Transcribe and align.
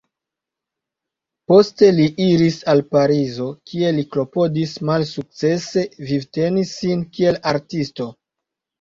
Poste 1.53 1.89
li 1.97 2.07
iris 2.29 2.57
al 2.73 2.81
Parizo, 2.95 3.51
kie 3.71 3.93
li 3.99 4.07
klopodis 4.17 4.75
malsukcese 4.93 5.87
vivteni 6.11 6.69
sin 6.75 7.09
kiel 7.17 7.43
artisto. 7.57 8.15